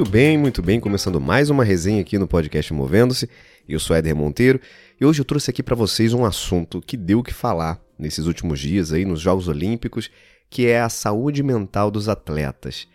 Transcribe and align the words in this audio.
Muito 0.00 0.10
bem, 0.10 0.38
muito 0.38 0.62
bem, 0.62 0.80
começando 0.80 1.20
mais 1.20 1.50
uma 1.50 1.62
resenha 1.62 2.00
aqui 2.00 2.16
no 2.18 2.26
podcast 2.26 2.72
Movendo-se. 2.72 3.28
Eu 3.68 3.78
sou 3.78 3.94
Éder 3.94 4.16
Monteiro 4.16 4.58
e 4.98 5.04
hoje 5.04 5.20
eu 5.20 5.26
trouxe 5.26 5.50
aqui 5.50 5.62
para 5.62 5.76
vocês 5.76 6.14
um 6.14 6.24
assunto 6.24 6.80
que 6.80 6.96
deu 6.96 7.18
o 7.18 7.22
que 7.22 7.34
falar 7.34 7.78
nesses 7.98 8.24
últimos 8.24 8.60
dias 8.60 8.94
aí 8.94 9.04
nos 9.04 9.20
Jogos 9.20 9.46
Olímpicos, 9.46 10.10
que 10.48 10.66
é 10.66 10.80
a 10.80 10.88
saúde 10.88 11.42
mental 11.42 11.90
dos 11.90 12.08
atletas. 12.08 12.88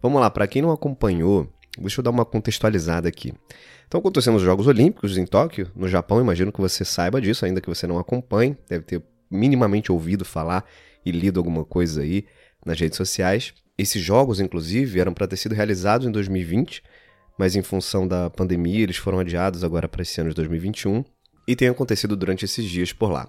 Vamos 0.00 0.20
lá, 0.20 0.30
para 0.30 0.46
quem 0.46 0.62
não 0.62 0.70
acompanhou, 0.70 1.52
deixa 1.76 1.98
eu 1.98 2.04
dar 2.04 2.10
uma 2.10 2.24
contextualizada 2.24 3.08
aqui. 3.08 3.34
Então, 3.88 3.98
acontecendo 3.98 4.36
os 4.36 4.42
Jogos 4.42 4.68
Olímpicos 4.68 5.18
em 5.18 5.26
Tóquio, 5.26 5.68
no 5.74 5.88
Japão, 5.88 6.20
imagino 6.20 6.52
que 6.52 6.60
você 6.60 6.84
saiba 6.84 7.20
disso, 7.20 7.44
ainda 7.44 7.60
que 7.60 7.68
você 7.68 7.88
não 7.88 7.98
acompanhe, 7.98 8.56
deve 8.68 8.84
ter 8.84 9.02
minimamente 9.28 9.90
ouvido 9.90 10.24
falar 10.24 10.64
e 11.04 11.10
lido 11.10 11.40
alguma 11.40 11.64
coisa 11.64 12.02
aí 12.02 12.24
nas 12.64 12.78
redes 12.78 12.96
sociais. 12.96 13.52
Esses 13.82 14.00
jogos, 14.00 14.38
inclusive, 14.38 15.00
eram 15.00 15.12
para 15.12 15.26
ter 15.26 15.36
sido 15.36 15.56
realizados 15.56 16.06
em 16.06 16.12
2020, 16.12 16.84
mas 17.36 17.56
em 17.56 17.62
função 17.62 18.06
da 18.06 18.30
pandemia 18.30 18.84
eles 18.84 18.96
foram 18.96 19.18
adiados 19.18 19.64
agora 19.64 19.88
para 19.88 20.02
esse 20.02 20.20
ano 20.20 20.30
de 20.30 20.36
2021 20.36 21.04
e 21.48 21.56
tem 21.56 21.66
acontecido 21.66 22.14
durante 22.14 22.44
esses 22.44 22.64
dias 22.64 22.92
por 22.92 23.10
lá. 23.10 23.28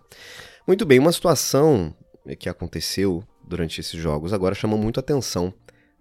Muito 0.67 0.85
bem, 0.85 0.99
uma 0.99 1.11
situação 1.11 1.95
que 2.37 2.47
aconteceu 2.47 3.23
durante 3.43 3.81
esses 3.81 3.99
jogos 3.99 4.31
agora 4.31 4.53
chamou 4.53 4.77
muito 4.77 4.99
a 4.99 5.01
atenção 5.01 5.51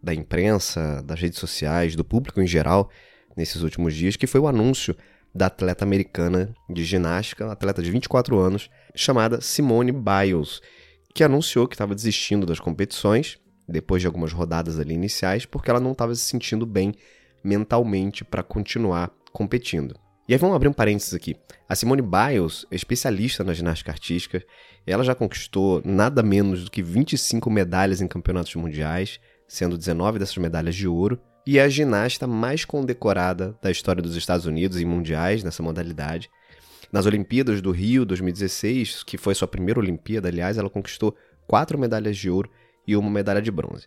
da 0.03 0.13
imprensa, 0.13 1.03
das 1.03 1.19
redes 1.19 1.39
sociais, 1.39 1.97
do 1.97 2.05
público 2.05 2.39
em 2.39 2.47
geral 2.47 2.91
nesses 3.35 3.63
últimos 3.63 3.95
dias, 3.95 4.17
que 4.17 4.27
foi 4.27 4.39
o 4.43 4.47
anúncio 4.47 4.95
da 5.35 5.47
atleta 5.47 5.83
americana 5.83 6.55
de 6.69 6.85
ginástica, 6.85 7.51
atleta 7.51 7.83
de 7.83 7.91
24 7.91 8.39
anos, 8.39 8.69
chamada 8.95 9.41
Simone 9.41 9.93
Biles, 9.93 10.61
que 11.15 11.25
anunciou 11.25 11.67
que 11.67 11.75
estava 11.75 11.95
desistindo 11.95 12.45
das 12.45 12.61
competições 12.61 13.41
depois 13.69 14.03
de 14.03 14.07
algumas 14.07 14.33
rodadas 14.33 14.79
ali 14.79 14.95
iniciais, 14.95 15.45
porque 15.47 15.71
ela 15.71 15.81
não 15.81 15.93
estava 15.93 16.15
se 16.15 16.23
sentindo 16.23 16.67
bem 16.67 16.95
mentalmente 17.43 18.25
para 18.25 18.43
continuar 18.43 19.11
competindo. 19.33 19.95
E 20.29 20.33
aí 20.33 20.39
vamos 20.39 20.55
abrir 20.55 20.69
um 20.69 20.73
parênteses 20.73 21.15
aqui. 21.15 21.37
A 21.69 21.75
Simone 21.75 22.03
Biles 22.03 22.65
é 22.71 22.77
especialista 22.77 23.43
na 23.43 23.53
ginástica 23.53 23.91
artística. 23.91 24.43
Ela 24.87 25.03
já 25.03 25.15
conquistou 25.15 25.83
nada 25.85 26.23
menos 26.23 26.65
do 26.65 26.71
que 26.71 26.83
25 26.83 27.51
medalhas 27.51 28.01
em 28.01 28.07
campeonatos 28.07 28.55
mundiais, 28.55 29.19
sendo 29.49 29.77
19 29.77 30.19
dessas 30.19 30.37
medalhas 30.37 30.77
de 30.77 30.87
ouro, 30.87 31.21
e 31.45 31.59
é 31.59 31.63
a 31.63 31.69
ginasta 31.69 32.27
mais 32.27 32.65
condecorada 32.65 33.59
da 33.61 33.71
história 33.71 34.01
dos 34.01 34.15
Estados 34.15 34.47
Unidos 34.47 34.81
em 34.81 34.85
mundiais 34.85 35.43
nessa 35.43 35.63
modalidade. 35.63 36.31
Nas 36.93 37.05
Olimpíadas 37.05 37.61
do 37.61 37.73
Rio 37.73 38.05
2016, 38.05 39.03
que 39.03 39.19
foi 39.19 39.35
sua 39.35 39.49
primeira 39.49 39.81
Olimpíada, 39.81 40.29
aliás, 40.29 40.57
ela 40.57 40.71
conquistou 40.71 41.17
quatro 41.49 41.77
medalhas 41.79 42.17
de 42.17 42.31
ouro 42.31 42.49
e 42.87 42.97
uma 42.97 43.11
medalha 43.11 43.43
de 43.43 43.51
bronze. 43.51 43.87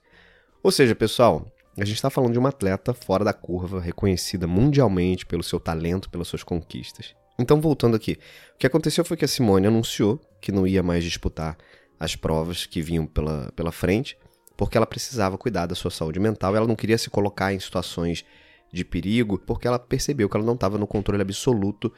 Ou 0.64 0.72
seja, 0.72 0.96
pessoal, 0.96 1.52
a 1.78 1.84
gente 1.84 1.96
está 1.96 2.10
falando 2.10 2.34
de 2.34 2.40
uma 2.40 2.50
atleta 2.50 2.94
fora 2.94 3.24
da 3.24 3.34
curva, 3.34 3.82
reconhecida 3.82 4.48
mundialmente 4.48 5.26
pelo 5.26 5.44
seu 5.44 5.60
talento, 5.60 6.10
pelas 6.10 6.28
suas 6.28 6.44
conquistas. 6.44 7.14
Então, 7.38 7.60
voltando 7.60 7.96
aqui, 7.96 8.18
o 8.56 8.58
que 8.58 8.66
aconteceu 8.66 9.04
foi 9.04 9.18
que 9.18 9.26
a 9.26 9.28
Simone 9.28 9.68
anunciou 9.68 10.20
que 10.40 10.52
não 10.52 10.66
ia 10.66 10.82
mais 10.82 11.04
disputar 11.04 11.58
as 12.00 12.16
provas 12.16 12.66
que 12.66 12.82
vinham 12.82 13.06
pela, 13.06 13.52
pela 13.56 13.72
frente, 13.72 14.18
porque 14.56 14.78
ela 14.78 14.86
precisava 14.86 15.38
cuidar 15.38 15.66
da 15.66 15.76
sua 15.76 15.92
saúde 15.92 16.20
mental, 16.20 16.56
ela 16.56 16.68
não 16.68 16.76
queria 16.76 16.98
se 16.98 17.10
colocar 17.10 17.54
em 17.54 17.60
situações 17.60 18.24
de 18.72 18.86
perigo, 18.86 19.38
porque 19.38 19.68
ela 19.68 19.80
percebeu 19.80 20.30
que 20.30 20.38
ela 20.38 20.46
não 20.46 20.54
estava 20.54 20.78
no 20.78 20.88
controle 20.88 21.22
absoluto 21.22 21.92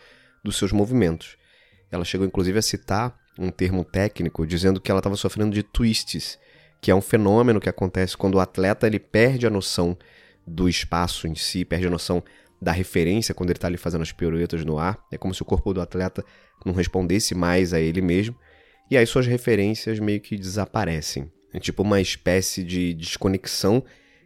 dos 0.43 0.57
seus 0.57 0.71
movimentos. 0.71 1.37
Ela 1.91 2.03
chegou 2.03 2.25
inclusive 2.25 2.57
a 2.57 2.61
citar 2.61 3.17
um 3.37 3.49
termo 3.49 3.83
técnico 3.83 4.45
dizendo 4.45 4.81
que 4.81 4.89
ela 4.89 4.99
estava 4.99 5.15
sofrendo 5.15 5.53
de 5.53 5.63
twists, 5.63 6.39
que 6.81 6.91
é 6.91 6.95
um 6.95 7.01
fenômeno 7.01 7.59
que 7.59 7.69
acontece 7.69 8.15
quando 8.15 8.35
o 8.35 8.39
atleta 8.39 8.87
ele 8.87 8.99
perde 8.99 9.47
a 9.47 9.49
noção 9.49 9.97
do 10.45 10.69
espaço 10.69 11.27
em 11.27 11.35
si, 11.35 11.65
perde 11.65 11.87
a 11.87 11.89
noção 11.89 12.23
da 12.61 12.71
referência 12.71 13.33
quando 13.33 13.49
ele 13.49 13.57
está 13.57 13.67
ali 13.67 13.77
fazendo 13.77 14.01
as 14.01 14.11
piruetas 14.11 14.63
no 14.63 14.79
ar. 14.79 14.97
É 15.11 15.17
como 15.17 15.33
se 15.33 15.41
o 15.41 15.45
corpo 15.45 15.73
do 15.73 15.81
atleta 15.81 16.23
não 16.65 16.73
respondesse 16.73 17.35
mais 17.35 17.73
a 17.73 17.79
ele 17.79 18.01
mesmo. 18.01 18.35
E 18.89 18.97
aí 18.97 19.05
suas 19.05 19.27
referências 19.27 19.99
meio 19.99 20.21
que 20.21 20.37
desaparecem. 20.37 21.31
É 21.53 21.59
tipo 21.59 21.83
uma 21.83 21.99
espécie 21.99 22.63
de 22.63 22.93
desconexão 22.93 23.83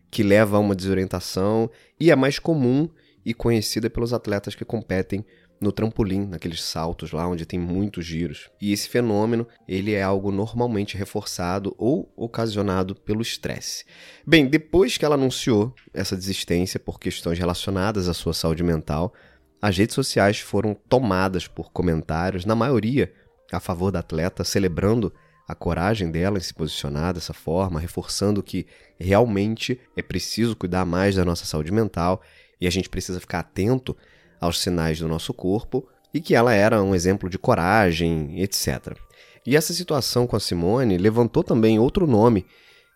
que 0.10 0.24
leva 0.24 0.58
a 0.58 0.60
uma 0.60 0.76
desorientação 0.76 1.70
e 2.00 2.12
é 2.12 2.16
mais 2.16 2.38
comum 2.38 2.90
e 3.26 3.34
conhecida 3.34 3.90
pelos 3.90 4.14
atletas 4.14 4.56
que 4.56 4.66
competem 4.66 5.26
no 5.62 5.72
trampolim, 5.72 6.26
naqueles 6.26 6.64
saltos 6.64 7.12
lá 7.12 7.28
onde 7.28 7.46
tem 7.46 7.60
muitos 7.60 8.04
giros. 8.04 8.50
E 8.60 8.74
esse 8.74 8.90
fenômeno, 8.90 9.48
ele 9.68 9.94
é 9.94 10.02
algo 10.02 10.32
normalmente 10.32 10.98
reforçado 10.98 11.76
ou 11.78 12.12
ocasionado 12.16 12.96
pelo 12.96 13.22
estresse. 13.22 13.86
Bem, 14.26 14.48
depois 14.48 14.98
que 14.98 15.06
ela 15.06 15.16
anunciou 15.16 15.74
essa 15.94 16.18
desistência 16.18 16.80
por 16.80 17.00
questões 17.00 17.38
relacionadas 17.38 18.10
à 18.10 18.14
sua 18.14 18.34
saúde 18.34 18.64
mental, 18.64 19.14
as 19.62 19.78
redes 19.78 19.94
sociais 19.94 20.40
foram 20.40 20.74
tomadas 20.74 21.48
por 21.48 21.72
comentários, 21.72 22.44
na 22.44 22.56
maioria 22.56 23.14
a 23.52 23.60
favor 23.60 23.92
da 23.92 24.00
atleta, 24.00 24.44
celebrando 24.44 25.14
a 25.48 25.54
coragem 25.54 26.10
dela 26.10 26.38
em 26.38 26.42
se 26.42 26.54
posicionar 26.54 27.14
dessa 27.14 27.34
forma, 27.34 27.80
reforçando 27.80 28.42
que 28.42 28.66
realmente 28.98 29.80
é 29.96 30.02
preciso 30.02 30.56
cuidar 30.56 30.86
mais 30.86 31.16
da 31.16 31.26
nossa 31.26 31.46
saúde 31.46 31.72
mental 31.72 32.22
e 32.60 32.66
a 32.66 32.70
gente 32.70 32.90
precisa 32.90 33.20
ficar 33.20 33.40
atento 33.40 33.96
aos 34.42 34.60
sinais 34.60 35.00
do 35.00 35.08
nosso 35.08 35.34
corpo 35.34 35.88
e 36.12 36.20
que 36.20 36.36
ela 36.36 36.54
era 36.54 36.82
um 36.84 36.96
exemplo 36.96 37.30
de 37.30 37.38
coragem, 37.38 38.42
etc. 38.42 38.98
E 39.46 39.56
essa 39.56 39.72
situação 39.72 40.26
com 40.26 40.36
a 40.36 40.40
Simone 40.40 40.98
levantou 40.98 41.44
também 41.44 41.80
outro 41.80 42.08
nome 42.08 42.46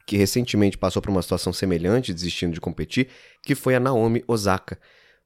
que 0.06 0.18
recentemente 0.18 0.78
passou 0.78 1.02
por 1.02 1.10
uma 1.10 1.22
situação 1.22 1.52
semelhante, 1.52 2.14
desistindo 2.14 2.54
de 2.54 2.62
competir, 2.62 3.08
que 3.42 3.56
foi 3.56 3.76
a 3.76 3.80
Naomi 3.80 4.24
Osaka, 4.28 4.78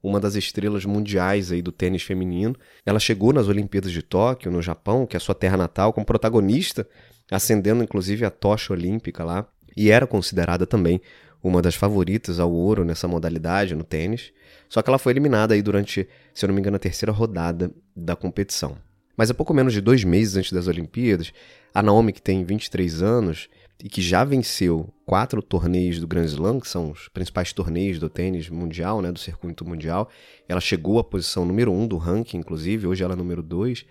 uma 0.02 0.20
das 0.20 0.36
estrelas 0.36 0.86
mundiais 0.86 1.52
aí 1.52 1.62
do 1.62 1.72
tênis 1.72 2.04
feminino. 2.04 2.56
Ela 2.86 3.00
chegou 3.00 3.34
nas 3.34 3.50
Olimpíadas 3.50 3.92
de 3.92 4.02
Tóquio, 4.02 4.50
no 4.50 4.62
Japão, 4.62 5.06
que 5.06 5.16
é 5.16 5.18
a 5.18 5.20
sua 5.20 5.36
terra 5.36 5.58
natal, 5.58 5.92
como 5.92 6.06
protagonista, 6.06 6.88
acendendo 7.30 7.84
inclusive 7.84 8.24
a 8.24 8.30
tocha 8.30 8.72
olímpica 8.72 9.26
lá, 9.26 9.46
e 9.76 9.92
era 9.92 10.08
considerada 10.08 10.66
também 10.66 11.02
uma 11.42 11.62
das 11.62 11.76
favoritas 11.76 12.40
ao 12.40 12.52
ouro 12.52 12.84
nessa 12.84 13.08
modalidade 13.08 13.76
no 13.76 13.84
tênis. 13.84 14.32
Só 14.68 14.82
que 14.82 14.90
ela 14.90 15.00
foi 15.00 15.14
eliminada 15.14 15.54
aí 15.54 15.62
durante, 15.62 16.08
se 16.34 16.46
eu 16.46 16.48
não 16.48 16.56
me 16.56 16.62
engano, 16.62 16.76
a 16.76 16.80
terceira 16.80 17.12
rodada 17.12 17.72
da 17.96 18.16
competição. 18.16 18.78
Mas 19.16 19.30
há 19.30 19.34
pouco 19.34 19.54
menos 19.54 19.74
de 19.74 19.82
dois 19.82 20.04
meses 20.04 20.38
antes 20.38 20.52
das 20.52 20.68
Olimpíadas, 20.68 21.34
a 21.74 21.84
Naomi, 21.84 22.14
que 22.14 22.22
tem 22.22 22.44
23 22.44 23.02
anos 23.02 23.50
e 23.84 23.88
que 23.88 24.02
já 24.02 24.24
venceu 24.24 24.94
quatro 25.06 25.42
torneios 25.42 26.00
do 26.00 26.08
Grand 26.08 26.26
Slam, 26.26 26.60
que 26.60 26.68
são 26.68 26.92
os 26.92 27.08
principais 27.10 27.54
torneios 27.54 27.98
do 27.98 28.10
tênis 28.10 28.50
mundial, 28.50 29.02
né, 29.02 29.12
do 29.12 29.20
circuito 29.20 29.66
mundial, 29.66 30.10
ela 30.48 30.60
chegou 30.60 31.00
à 31.00 31.04
posição 31.04 31.46
número 31.46 31.72
um 31.72 31.88
do 31.88 31.98
ranking, 31.98 32.38
inclusive, 32.38 32.88
hoje 32.88 33.04
ela 33.04 33.14
é 33.14 33.16
número 33.16 33.42
dois. 33.42 33.86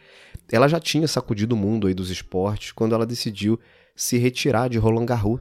Ela 0.51 0.69
já 0.69 0.79
tinha 0.79 1.09
sacudido 1.09 1.55
o 1.55 1.59
mundo 1.59 1.87
aí 1.87 1.95
dos 1.95 2.11
esportes 2.11 2.73
quando 2.73 2.95
ela 2.95 3.07
decidiu 3.07 3.59
se 3.97 4.19
retirar 4.19 4.69
de 4.69 4.79
Roland 4.79 5.07
Garros, 5.07 5.41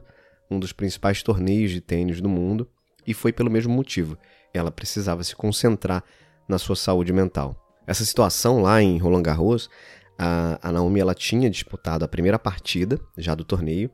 um 0.50 0.58
dos 0.58 0.72
principais 0.72 1.22
torneios 1.22 1.70
de 1.70 1.80
tênis 1.80 2.20
do 2.20 2.28
mundo, 2.28 2.68
e 3.06 3.14
foi 3.14 3.32
pelo 3.32 3.50
mesmo 3.50 3.72
motivo 3.72 4.18
ela 4.52 4.70
precisava 4.70 5.22
se 5.22 5.34
concentrar 5.34 6.02
na 6.48 6.58
sua 6.58 6.76
saúde 6.76 7.12
mental. 7.12 7.56
Essa 7.86 8.04
situação 8.04 8.60
lá 8.62 8.82
em 8.82 8.98
Roland 8.98 9.22
Garros, 9.22 9.70
a, 10.18 10.72
Naomi 10.72 11.00
ela 11.00 11.14
tinha 11.14 11.48
disputado 11.48 12.04
a 12.04 12.08
primeira 12.08 12.38
partida 12.38 12.98
já 13.16 13.34
do 13.34 13.44
torneio 13.44 13.90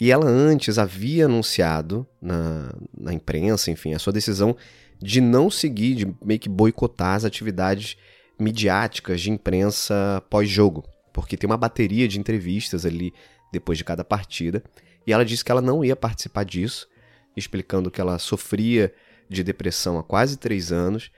e 0.00 0.10
ela 0.10 0.26
antes 0.26 0.78
havia 0.78 1.26
anunciado 1.26 2.06
na, 2.20 2.72
na 2.96 3.12
imprensa, 3.12 3.70
enfim, 3.70 3.92
a 3.92 3.98
sua 3.98 4.12
decisão 4.12 4.56
de 4.98 5.20
não 5.20 5.50
seguir, 5.50 5.94
de 5.94 6.14
meio 6.24 6.40
que 6.40 6.48
boicotar 6.48 7.14
as 7.14 7.24
atividades 7.24 7.96
midiáticas 8.38 9.20
de 9.20 9.30
imprensa 9.30 10.22
pós-jogo, 10.30 10.84
porque 11.12 11.36
tem 11.36 11.48
uma 11.48 11.56
bateria 11.56 12.08
de 12.08 12.18
entrevistas 12.18 12.86
ali 12.86 13.12
depois 13.52 13.76
de 13.76 13.84
cada 13.84 14.04
partida 14.04 14.62
e 15.06 15.12
ela 15.12 15.24
disse 15.24 15.44
que 15.44 15.52
ela 15.52 15.62
não 15.62 15.84
ia 15.84 15.94
participar 15.94 16.44
disso, 16.44 16.88
explicando 17.36 17.90
que 17.90 18.00
ela 18.00 18.18
sofria 18.18 18.92
de 19.28 19.42
depressão 19.42 19.98
há 19.98 20.02
quase 20.02 20.36
três 20.36 20.72
anos 20.72 21.10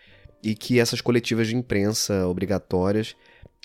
e 0.42 0.54
que 0.54 0.78
essas 0.78 1.00
coletivas 1.00 1.48
de 1.48 1.56
imprensa 1.56 2.26
obrigatórias 2.26 3.16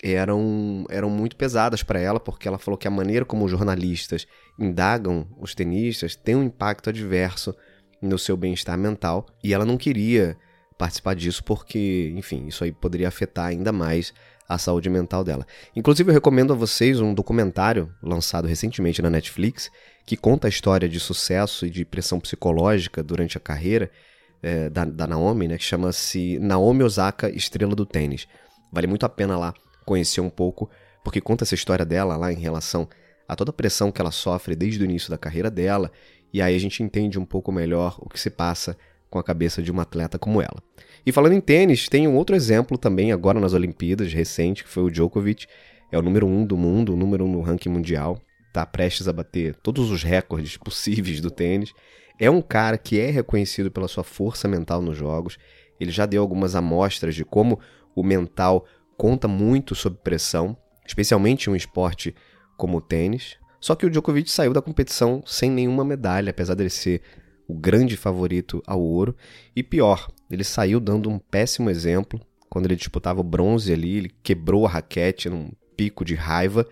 eram, 0.02 0.84
eram 0.90 1.08
muito 1.08 1.36
pesadas 1.36 1.82
para 1.82 2.00
ela, 2.00 2.20
porque 2.20 2.48
ela 2.48 2.58
falou 2.58 2.76
que 2.76 2.88
a 2.88 2.90
maneira 2.90 3.24
como 3.24 3.44
os 3.44 3.50
jornalistas 3.50 4.26
indagam 4.58 5.26
os 5.38 5.54
tenistas 5.54 6.16
tem 6.16 6.34
um 6.34 6.42
impacto 6.42 6.90
adverso 6.90 7.54
no 8.02 8.18
seu 8.18 8.36
bem-estar 8.36 8.76
mental 8.76 9.26
e 9.42 9.54
ela 9.54 9.64
não 9.64 9.76
queria 9.76 10.36
participar 10.76 11.14
disso 11.14 11.42
porque, 11.44 12.12
enfim, 12.16 12.46
isso 12.46 12.64
aí 12.64 12.72
poderia 12.72 13.08
afetar 13.08 13.46
ainda 13.46 13.72
mais 13.72 14.12
a 14.48 14.58
saúde 14.58 14.90
mental 14.90 15.24
dela. 15.24 15.46
Inclusive, 15.74 16.10
eu 16.10 16.14
recomendo 16.14 16.52
a 16.52 16.56
vocês 16.56 17.00
um 17.00 17.14
documentário 17.14 17.90
lançado 18.02 18.46
recentemente 18.46 19.00
na 19.00 19.08
Netflix 19.08 19.70
que 20.06 20.16
conta 20.16 20.46
a 20.46 20.50
história 20.50 20.88
de 20.88 21.00
sucesso 21.00 21.66
e 21.66 21.70
de 21.70 21.84
pressão 21.84 22.20
psicológica 22.20 23.02
durante 23.02 23.36
a 23.36 23.40
carreira 23.40 23.90
é, 24.42 24.68
da, 24.68 24.84
da 24.84 25.06
Naomi, 25.06 25.48
né, 25.48 25.56
que 25.56 25.64
chama-se 25.64 26.38
Naomi 26.38 26.82
Osaka, 26.82 27.30
Estrela 27.30 27.74
do 27.74 27.86
Tênis. 27.86 28.28
Vale 28.72 28.86
muito 28.86 29.06
a 29.06 29.08
pena 29.08 29.38
lá 29.38 29.54
conhecer 29.86 30.20
um 30.20 30.30
pouco, 30.30 30.70
porque 31.02 31.20
conta 31.20 31.44
essa 31.44 31.54
história 31.54 31.84
dela 31.84 32.16
lá 32.16 32.32
em 32.32 32.38
relação 32.38 32.88
a 33.26 33.34
toda 33.34 33.50
a 33.50 33.54
pressão 33.54 33.90
que 33.90 34.00
ela 34.00 34.10
sofre 34.10 34.54
desde 34.54 34.82
o 34.82 34.84
início 34.84 35.10
da 35.10 35.16
carreira 35.16 35.50
dela, 35.50 35.90
e 36.32 36.42
aí 36.42 36.54
a 36.54 36.58
gente 36.58 36.82
entende 36.82 37.18
um 37.18 37.24
pouco 37.24 37.50
melhor 37.50 37.96
o 37.98 38.08
que 38.08 38.20
se 38.20 38.28
passa 38.28 38.76
com 39.08 39.18
a 39.18 39.24
cabeça 39.24 39.62
de 39.62 39.70
uma 39.70 39.82
atleta 39.82 40.18
como 40.18 40.42
ela. 40.42 40.60
E 41.06 41.12
falando 41.12 41.34
em 41.34 41.40
tênis, 41.40 41.88
tem 41.88 42.08
um 42.08 42.16
outro 42.16 42.34
exemplo 42.34 42.76
também 42.76 43.12
agora 43.12 43.38
nas 43.38 43.52
Olimpíadas, 43.52 44.12
recente, 44.12 44.64
que 44.64 44.70
foi 44.70 44.82
o 44.82 44.90
Djokovic. 44.90 45.46
É 45.92 45.98
o 45.98 46.02
número 46.02 46.26
um 46.26 46.44
do 46.44 46.56
mundo, 46.56 46.94
o 46.94 46.96
número 46.96 47.24
um 47.24 47.30
no 47.30 47.40
ranking 47.40 47.68
mundial. 47.68 48.20
Está 48.54 48.64
prestes 48.64 49.08
a 49.08 49.12
bater 49.12 49.56
todos 49.56 49.90
os 49.90 50.04
recordes 50.04 50.56
possíveis 50.56 51.20
do 51.20 51.28
tênis. 51.28 51.74
É 52.20 52.30
um 52.30 52.40
cara 52.40 52.78
que 52.78 53.00
é 53.00 53.10
reconhecido 53.10 53.68
pela 53.68 53.88
sua 53.88 54.04
força 54.04 54.46
mental 54.46 54.80
nos 54.80 54.96
jogos. 54.96 55.38
Ele 55.80 55.90
já 55.90 56.06
deu 56.06 56.22
algumas 56.22 56.54
amostras 56.54 57.16
de 57.16 57.24
como 57.24 57.58
o 57.96 58.04
mental 58.04 58.64
conta 58.96 59.26
muito 59.26 59.74
sob 59.74 59.98
pressão, 60.04 60.56
especialmente 60.86 61.50
em 61.50 61.52
um 61.52 61.56
esporte 61.56 62.14
como 62.56 62.78
o 62.78 62.80
tênis. 62.80 63.38
Só 63.60 63.74
que 63.74 63.84
o 63.84 63.90
Djokovic 63.90 64.30
saiu 64.30 64.52
da 64.52 64.62
competição 64.62 65.20
sem 65.26 65.50
nenhuma 65.50 65.84
medalha, 65.84 66.30
apesar 66.30 66.54
dele 66.54 66.70
ser 66.70 67.02
o 67.48 67.54
grande 67.54 67.96
favorito 67.96 68.62
ao 68.68 68.80
ouro. 68.80 69.16
E 69.56 69.64
pior, 69.64 70.08
ele 70.30 70.44
saiu 70.44 70.78
dando 70.78 71.10
um 71.10 71.18
péssimo 71.18 71.70
exemplo. 71.70 72.20
Quando 72.48 72.66
ele 72.66 72.76
disputava 72.76 73.20
o 73.20 73.24
bronze 73.24 73.72
ali, 73.72 73.96
ele 73.96 74.14
quebrou 74.22 74.64
a 74.64 74.70
raquete 74.70 75.28
num 75.28 75.50
pico 75.76 76.04
de 76.04 76.14
raiva. 76.14 76.64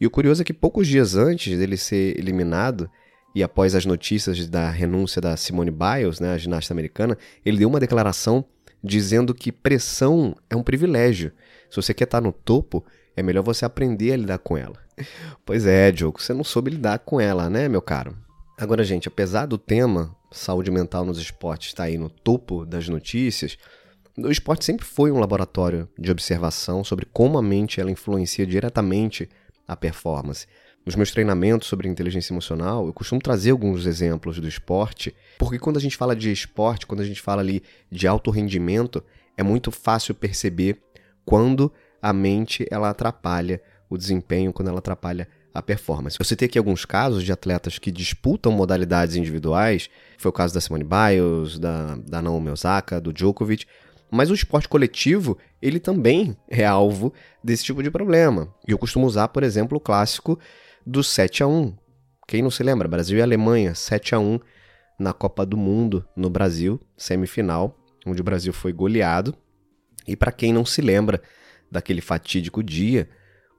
E 0.00 0.06
o 0.06 0.10
curioso 0.10 0.42
é 0.42 0.44
que 0.44 0.52
poucos 0.52 0.86
dias 0.86 1.16
antes 1.16 1.58
dele 1.58 1.76
ser 1.76 2.18
eliminado, 2.18 2.90
e 3.34 3.42
após 3.42 3.74
as 3.74 3.84
notícias 3.84 4.48
da 4.48 4.70
renúncia 4.70 5.20
da 5.20 5.36
Simone 5.36 5.70
Biles, 5.70 6.20
né, 6.20 6.32
a 6.32 6.38
ginasta 6.38 6.72
americana, 6.72 7.16
ele 7.44 7.58
deu 7.58 7.68
uma 7.68 7.80
declaração 7.80 8.44
dizendo 8.82 9.34
que 9.34 9.50
pressão 9.50 10.36
é 10.48 10.56
um 10.56 10.62
privilégio. 10.62 11.32
Se 11.68 11.76
você 11.76 11.92
quer 11.92 12.04
estar 12.04 12.20
no 12.20 12.32
topo, 12.32 12.84
é 13.16 13.22
melhor 13.22 13.42
você 13.42 13.64
aprender 13.64 14.12
a 14.12 14.16
lidar 14.16 14.38
com 14.38 14.56
ela. 14.56 14.76
Pois 15.44 15.64
é, 15.64 15.90
Diogo, 15.90 16.20
você 16.20 16.34
não 16.34 16.44
soube 16.44 16.72
lidar 16.72 16.98
com 16.98 17.20
ela, 17.20 17.48
né, 17.48 17.68
meu 17.68 17.80
caro? 17.80 18.16
Agora, 18.58 18.82
gente, 18.82 19.08
apesar 19.08 19.46
do 19.46 19.56
tema 19.56 20.14
saúde 20.30 20.70
mental 20.70 21.04
nos 21.04 21.18
esportes 21.18 21.68
estar 21.68 21.84
aí 21.84 21.96
no 21.96 22.10
topo 22.10 22.66
das 22.66 22.88
notícias, 22.88 23.56
o 24.18 24.30
esporte 24.30 24.64
sempre 24.64 24.84
foi 24.84 25.12
um 25.12 25.20
laboratório 25.20 25.88
de 25.96 26.10
observação 26.10 26.82
sobre 26.82 27.06
como 27.06 27.38
a 27.38 27.42
mente 27.42 27.80
ela 27.80 27.90
influencia 27.90 28.44
diretamente 28.44 29.28
a 29.68 29.76
performance. 29.76 30.46
Nos 30.84 30.96
meus 30.96 31.10
treinamentos 31.10 31.68
sobre 31.68 31.86
inteligência 31.86 32.32
emocional, 32.32 32.86
eu 32.86 32.94
costumo 32.94 33.20
trazer 33.20 33.50
alguns 33.50 33.84
exemplos 33.84 34.40
do 34.40 34.48
esporte, 34.48 35.14
porque 35.38 35.58
quando 35.58 35.76
a 35.76 35.80
gente 35.80 35.98
fala 35.98 36.16
de 36.16 36.32
esporte, 36.32 36.86
quando 36.86 37.00
a 37.00 37.04
gente 37.04 37.20
fala 37.20 37.42
ali 37.42 37.62
de 37.92 38.08
alto 38.08 38.30
rendimento, 38.30 39.04
é 39.36 39.42
muito 39.42 39.70
fácil 39.70 40.14
perceber 40.14 40.80
quando 41.26 41.70
a 42.00 42.12
mente 42.12 42.66
ela 42.70 42.88
atrapalha 42.88 43.60
o 43.90 43.98
desempenho, 43.98 44.52
quando 44.52 44.68
ela 44.68 44.78
atrapalha 44.78 45.28
a 45.52 45.62
performance. 45.62 46.16
Eu 46.18 46.24
citei 46.24 46.46
aqui 46.46 46.58
alguns 46.58 46.84
casos 46.84 47.22
de 47.22 47.32
atletas 47.32 47.78
que 47.78 47.90
disputam 47.90 48.52
modalidades 48.52 49.16
individuais, 49.16 49.90
foi 50.16 50.30
o 50.30 50.32
caso 50.32 50.54
da 50.54 50.60
Simone 50.60 50.84
Biles, 50.84 51.58
da, 51.58 51.96
da 51.96 52.22
Naomi 52.22 52.50
Osaka, 52.50 53.00
do 53.00 53.12
Djokovic, 53.12 53.66
mas 54.10 54.30
o 54.30 54.34
esporte 54.34 54.68
coletivo, 54.68 55.36
ele 55.60 55.78
também 55.78 56.36
é 56.48 56.64
alvo 56.64 57.12
desse 57.42 57.64
tipo 57.64 57.82
de 57.82 57.90
problema. 57.90 58.52
E 58.66 58.72
eu 58.72 58.78
costumo 58.78 59.06
usar, 59.06 59.28
por 59.28 59.42
exemplo, 59.42 59.78
o 59.78 59.80
clássico 59.80 60.38
do 60.86 61.02
7 61.02 61.42
a 61.42 61.46
1 61.46 61.74
Quem 62.26 62.42
não 62.42 62.50
se 62.50 62.62
lembra? 62.62 62.88
Brasil 62.88 63.18
e 63.18 63.22
Alemanha, 63.22 63.74
7 63.74 64.14
a 64.14 64.18
1 64.18 64.38
na 64.98 65.12
Copa 65.12 65.46
do 65.46 65.56
Mundo 65.56 66.04
no 66.16 66.28
Brasil, 66.28 66.80
semifinal, 66.96 67.78
onde 68.06 68.20
o 68.20 68.24
Brasil 68.24 68.52
foi 68.52 68.72
goleado. 68.72 69.34
E 70.06 70.16
para 70.16 70.32
quem 70.32 70.52
não 70.52 70.64
se 70.64 70.80
lembra 70.80 71.22
daquele 71.70 72.00
fatídico 72.00 72.62
dia, 72.62 73.08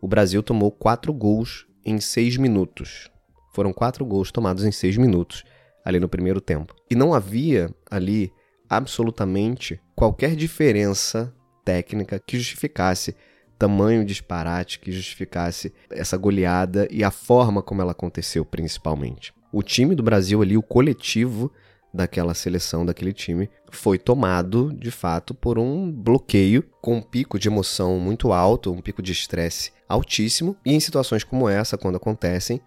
o 0.02 0.08
Brasil 0.08 0.42
tomou 0.42 0.72
quatro 0.72 1.14
gols 1.14 1.68
em 1.86 2.00
seis 2.00 2.38
minutos. 2.38 3.10
Foram 3.54 3.72
quatro 3.72 4.06
gols 4.06 4.32
tomados 4.32 4.64
em 4.64 4.72
seis 4.72 4.98
minutos 4.98 5.44
ali 5.86 6.00
no 6.00 6.10
primeiro 6.10 6.42
tempo. 6.42 6.76
E 6.90 6.96
não 6.96 7.14
havia 7.14 7.74
ali 7.90 8.32
absolutamente 8.70 9.80
qualquer 9.96 10.36
diferença 10.36 11.34
técnica 11.66 12.20
que 12.20 12.38
justificasse 12.38 13.16
tamanho 13.60 14.06
disparate 14.06 14.80
que 14.80 14.90
justificasse 14.90 15.74
essa 15.92 16.16
goleada 16.16 16.88
e 16.90 17.04
a 17.04 17.12
forma 17.12 17.62
como 17.62 17.82
ela 17.82 17.92
aconteceu, 17.92 18.46
principalmente. 18.46 19.34
O 19.52 19.62
time 19.62 19.94
do 19.94 20.02
Brasil 20.02 20.42
ali, 20.42 20.56
o 20.56 20.64
coletivo 20.64 21.52
daquela 21.94 22.34
seleção, 22.34 22.86
daquele 22.86 23.12
time, 23.12 23.50
foi 23.70 23.98
tomado, 23.98 24.72
de 24.74 24.92
fato, 24.92 25.34
por 25.34 25.60
um 25.60 25.92
bloqueio 25.92 26.64
com 26.82 26.98
um 26.98 27.02
pico 27.02 27.38
de 27.38 27.50
emoção 27.50 28.00
muito 28.00 28.32
alto, 28.32 28.72
um 28.72 28.80
pico 28.80 29.02
de 29.02 29.12
estresse 29.12 29.72
altíssimo, 29.90 30.56
e 30.64 30.74
em 30.74 30.80
situações 30.80 31.24
como 31.24 31.50
essa, 31.50 31.78
quando 31.78 31.98
acontecem, 31.98 32.62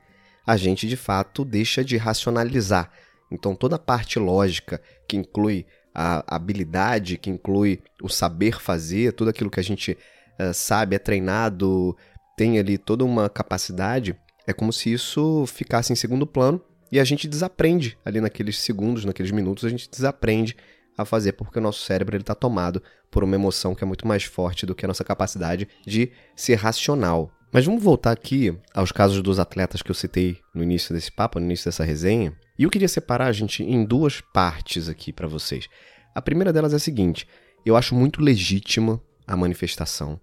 a 0.45 0.57
gente 0.57 0.89
de 0.89 0.97
fato 0.97 1.45
deixa 1.45 1.85
de 1.85 1.97
racionalizar. 1.97 2.91
Então, 3.31 3.55
toda 3.55 3.77
a 3.77 3.79
parte 3.79 4.19
lógica 4.19 4.83
que 5.09 5.17
inclui 5.17 5.65
a 5.95 6.37
habilidade, 6.37 7.19
que 7.19 7.31
inclui 7.31 7.81
o 8.03 8.09
saber 8.09 8.61
fazer, 8.61 9.13
tudo 9.13 9.31
aquilo 9.31 9.51
que 9.51 9.61
a 9.61 9.65
gente 9.65 9.93
uh, 10.41 10.55
sabe, 10.55 10.97
é 10.97 10.99
treinado, 10.99 11.97
tem 12.37 12.59
ali 12.59 12.79
toda 12.79 13.05
uma 13.05 13.29
capacidade, 13.29 14.17
é 14.47 14.53
como 14.53 14.73
se 14.73 14.93
isso 14.93 15.45
ficasse 15.47 15.93
em 15.93 15.97
segundo 15.97 16.27
plano 16.27 16.61
e 16.91 16.99
a 16.99 17.05
gente 17.05 17.29
desaprende 17.29 17.97
ali 18.05 18.21
naqueles 18.21 18.59
segundos, 18.59 19.05
naqueles 19.05 19.31
minutos, 19.31 19.65
a 19.65 19.69
gente 19.69 19.91
desaprende 19.91 20.57
a 20.97 21.05
fazer 21.05 21.33
porque 21.33 21.59
o 21.59 21.63
nosso 21.63 21.85
cérebro 21.85 22.17
está 22.17 22.35
tomado 22.35 22.83
por 23.11 23.25
uma 23.25 23.35
emoção 23.35 23.75
que 23.75 23.83
é 23.83 23.87
muito 23.87 24.07
mais 24.07 24.25
forte 24.25 24.67
do 24.67 24.75
que 24.75 24.85
a 24.85 24.89
nossa 24.89 25.05
capacidade 25.05 25.69
de 25.87 26.13
ser 26.37 26.57
racional. 26.57 27.31
Mas 27.53 27.67
vamos 27.67 27.83
voltar 27.83 28.13
aqui 28.13 28.57
aos 28.73 28.91
casos 28.91 29.21
dos 29.21 29.39
atletas 29.39 29.83
que 29.83 29.91
eu 29.91 29.95
citei 29.95 30.39
no 30.55 30.63
início 30.63 30.95
desse 30.95 31.13
papo, 31.13 31.39
no 31.39 31.45
início 31.45 31.67
dessa 31.67 31.85
resenha. 31.85 32.33
E 32.59 32.63
eu 32.63 32.71
queria 32.71 32.89
separar 32.89 33.27
a 33.27 33.33
gente 33.33 33.63
em 33.63 33.85
duas 33.85 34.23
partes 34.33 34.89
aqui 34.89 35.13
para 35.13 35.29
vocês. 35.29 35.69
A 36.15 36.23
primeira 36.23 36.51
delas 36.51 36.73
é 36.73 36.77
a 36.77 36.79
seguinte: 36.79 37.29
eu 37.67 37.77
acho 37.77 37.95
muito 37.95 38.23
legítima 38.23 38.99
a 39.27 39.37
manifestação. 39.37 40.19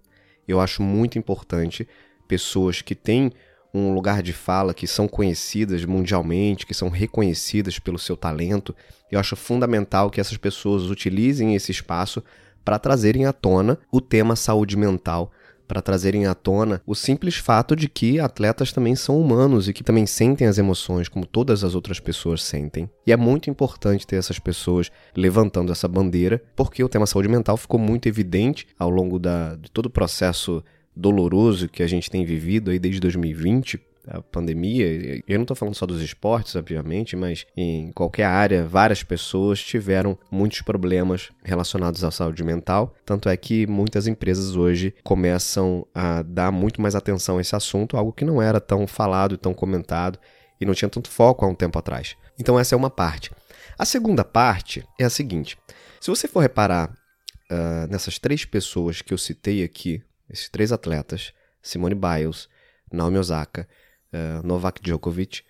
Eu 0.48 0.60
acho 0.60 0.82
muito 0.82 1.20
importante 1.20 1.86
pessoas 2.26 2.82
que 2.82 2.96
têm 2.96 3.30
um 3.72 3.94
lugar 3.94 4.24
de 4.24 4.32
fala, 4.32 4.74
que 4.74 4.88
são 4.88 5.06
conhecidas 5.06 5.84
mundialmente, 5.84 6.66
que 6.66 6.74
são 6.74 6.88
reconhecidas 6.88 7.78
pelo 7.78 7.96
seu 7.96 8.16
talento. 8.16 8.74
Eu 9.08 9.20
acho 9.20 9.36
fundamental 9.36 10.10
que 10.10 10.20
essas 10.20 10.36
pessoas 10.36 10.90
utilizem 10.90 11.54
esse 11.54 11.70
espaço 11.70 12.24
para 12.64 12.76
trazerem 12.76 13.24
à 13.24 13.32
tona 13.32 13.78
o 13.92 14.00
tema 14.00 14.34
saúde 14.34 14.76
mental, 14.76 15.30
para 15.70 15.80
trazerem 15.80 16.26
à 16.26 16.34
tona 16.34 16.82
o 16.84 16.96
simples 16.96 17.36
fato 17.36 17.76
de 17.76 17.88
que 17.88 18.18
atletas 18.18 18.72
também 18.72 18.96
são 18.96 19.20
humanos 19.20 19.68
e 19.68 19.72
que 19.72 19.84
também 19.84 20.04
sentem 20.04 20.48
as 20.48 20.58
emoções 20.58 21.08
como 21.08 21.24
todas 21.24 21.62
as 21.62 21.76
outras 21.76 22.00
pessoas 22.00 22.42
sentem. 22.42 22.90
E 23.06 23.12
é 23.12 23.16
muito 23.16 23.48
importante 23.48 24.04
ter 24.04 24.16
essas 24.16 24.40
pessoas 24.40 24.90
levantando 25.16 25.70
essa 25.70 25.86
bandeira, 25.86 26.42
porque 26.56 26.82
o 26.82 26.88
tema 26.88 27.06
saúde 27.06 27.28
mental 27.28 27.56
ficou 27.56 27.78
muito 27.78 28.08
evidente 28.08 28.66
ao 28.76 28.90
longo 28.90 29.16
da, 29.16 29.54
de 29.54 29.70
todo 29.70 29.86
o 29.86 29.90
processo 29.90 30.60
doloroso 30.96 31.68
que 31.68 31.84
a 31.84 31.86
gente 31.86 32.10
tem 32.10 32.24
vivido 32.24 32.72
aí 32.72 32.78
desde 32.80 32.98
2020, 33.00 33.80
a 34.06 34.20
pandemia, 34.20 35.22
eu 35.26 35.38
não 35.38 35.42
estou 35.42 35.56
falando 35.56 35.74
só 35.74 35.86
dos 35.86 36.00
esportes, 36.02 36.56
obviamente, 36.56 37.14
mas 37.16 37.46
em 37.56 37.92
qualquer 37.92 38.24
área, 38.24 38.64
várias 38.64 39.02
pessoas 39.02 39.62
tiveram 39.62 40.18
muitos 40.30 40.62
problemas 40.62 41.30
relacionados 41.42 42.02
à 42.02 42.10
saúde 42.10 42.42
mental. 42.42 42.94
Tanto 43.04 43.28
é 43.28 43.36
que 43.36 43.66
muitas 43.66 44.06
empresas 44.06 44.56
hoje 44.56 44.94
começam 45.04 45.86
a 45.94 46.22
dar 46.22 46.50
muito 46.50 46.80
mais 46.80 46.94
atenção 46.94 47.38
a 47.38 47.40
esse 47.40 47.54
assunto, 47.54 47.96
algo 47.96 48.12
que 48.12 48.24
não 48.24 48.40
era 48.40 48.60
tão 48.60 48.86
falado 48.86 49.36
tão 49.36 49.54
comentado 49.54 50.18
e 50.60 50.66
não 50.66 50.74
tinha 50.74 50.88
tanto 50.88 51.10
foco 51.10 51.44
há 51.44 51.48
um 51.48 51.54
tempo 51.54 51.78
atrás. 51.78 52.16
Então, 52.38 52.58
essa 52.58 52.74
é 52.74 52.78
uma 52.78 52.90
parte. 52.90 53.30
A 53.78 53.84
segunda 53.84 54.24
parte 54.24 54.86
é 54.98 55.04
a 55.04 55.10
seguinte: 55.10 55.56
se 56.00 56.10
você 56.10 56.28
for 56.28 56.40
reparar 56.40 56.90
uh, 56.90 57.86
nessas 57.90 58.18
três 58.18 58.44
pessoas 58.44 59.02
que 59.02 59.12
eu 59.12 59.18
citei 59.18 59.64
aqui 59.64 60.02
esses 60.28 60.48
três 60.48 60.70
atletas, 60.70 61.32
Simone 61.62 61.94
Biles, 61.94 62.48
Naomi 62.92 63.18
Osaka, 63.18 63.68
uh, 64.12 64.46
Novak 64.46 64.80
Djokovic, 64.82 65.42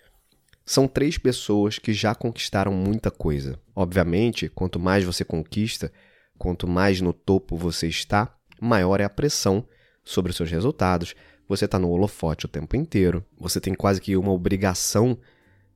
são 0.64 0.86
três 0.86 1.18
pessoas 1.18 1.78
que 1.78 1.92
já 1.92 2.14
conquistaram 2.14 2.72
muita 2.72 3.10
coisa. 3.10 3.58
Obviamente, 3.74 4.48
quanto 4.48 4.78
mais 4.78 5.04
você 5.04 5.24
conquista, 5.24 5.92
quanto 6.38 6.68
mais 6.68 7.00
no 7.00 7.12
topo 7.12 7.56
você 7.56 7.88
está, 7.88 8.32
maior 8.60 9.00
é 9.00 9.04
a 9.04 9.10
pressão 9.10 9.66
sobre 10.04 10.30
os 10.30 10.36
seus 10.36 10.50
resultados. 10.50 11.14
Você 11.48 11.64
está 11.64 11.78
no 11.78 11.90
holofote 11.90 12.46
o 12.46 12.48
tempo 12.48 12.76
inteiro. 12.76 13.24
Você 13.38 13.60
tem 13.60 13.74
quase 13.74 14.00
que 14.00 14.16
uma 14.16 14.30
obrigação 14.30 15.18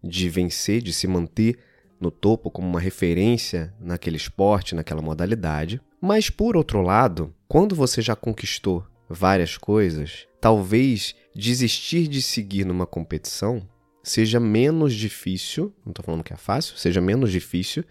de 0.02 0.28
vencer, 0.28 0.80
de 0.80 0.92
se 0.92 1.08
manter 1.08 1.58
no 2.00 2.10
topo 2.10 2.50
como 2.50 2.68
uma 2.68 2.80
referência 2.80 3.74
naquele 3.80 4.16
esporte, 4.16 4.74
naquela 4.74 5.02
modalidade. 5.02 5.80
Mas 6.00 6.30
por 6.30 6.56
outro 6.56 6.82
lado, 6.82 7.34
quando 7.48 7.74
você 7.74 8.00
já 8.02 8.14
conquistou 8.14 8.86
várias 9.14 9.56
coisas, 9.56 10.26
talvez 10.40 11.14
desistir 11.35 12.09
de 12.09 12.21
seguir 12.21 12.64
numa 12.64 12.87
competição 12.87 13.66
seja 14.04 14.38
menos 14.38 14.94
difícil, 14.94 15.73
não 15.85 15.90
estou 15.90 16.04
falando 16.04 16.23
que 16.23 16.33
é 16.33 16.37
fácil, 16.37 16.76
seja 16.76 17.00
menos 17.00 17.33
difícil 17.33 17.83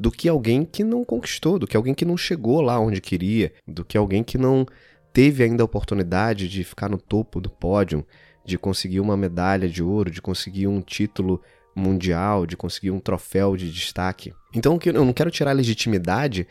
do 0.00 0.10
que 0.10 0.28
alguém 0.28 0.64
que 0.64 0.82
não 0.82 1.04
conquistou, 1.04 1.58
do 1.58 1.66
que 1.66 1.76
alguém 1.76 1.92
que 1.92 2.04
não 2.04 2.16
chegou 2.16 2.60
lá 2.60 2.80
onde 2.80 3.00
queria, 3.00 3.52
do 3.66 3.84
que 3.84 3.98
alguém 3.98 4.24
que 4.24 4.38
não 4.38 4.64
teve 5.12 5.42
ainda 5.42 5.62
a 5.62 5.66
oportunidade 5.66 6.48
de 6.48 6.64
ficar 6.64 6.88
no 6.88 6.96
topo 6.96 7.40
do 7.40 7.50
pódio, 7.50 8.06
de 8.44 8.56
conseguir 8.56 9.00
uma 9.00 9.16
medalha 9.16 9.68
de 9.68 9.82
ouro, 9.82 10.10
de 10.10 10.22
conseguir 10.22 10.66
um 10.66 10.80
título 10.80 11.42
mundial, 11.74 12.46
de 12.46 12.56
conseguir 12.56 12.90
um 12.90 13.00
troféu 13.00 13.56
de 13.56 13.70
destaque. 13.70 14.32
Então 14.54 14.78
eu 14.86 15.04
não 15.04 15.12
quero 15.12 15.30
tirar 15.30 15.50
a 15.50 15.54
legitimidade 15.54 16.46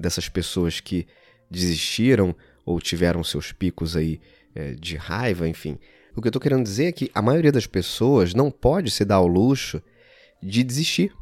dessas 0.00 0.28
pessoas 0.28 0.80
que 0.80 1.06
desistiram 1.50 2.34
ou 2.66 2.80
tiveram 2.80 3.22
seus 3.22 3.52
picos 3.52 3.96
aí 3.96 4.20
é, 4.54 4.72
de 4.72 4.96
raiva, 4.96 5.48
enfim. 5.48 5.78
O 6.16 6.20
que 6.20 6.26
eu 6.26 6.30
estou 6.30 6.40
querendo 6.40 6.64
dizer 6.64 6.86
é 6.86 6.92
que 6.92 7.10
a 7.14 7.22
maioria 7.22 7.52
das 7.52 7.66
pessoas 7.66 8.34
não 8.34 8.50
pode 8.50 8.90
se 8.90 9.04
dar 9.04 9.16
ao 9.16 9.26
luxo 9.26 9.80
de 10.42 10.64
desistir, 10.64 11.12